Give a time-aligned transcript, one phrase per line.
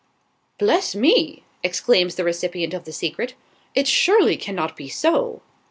[0.57, 3.35] "Bless me!" exclaims the recipient of the secret.
[3.75, 5.43] "It surely cannot be so!"